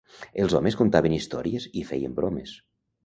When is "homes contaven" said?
0.59-1.17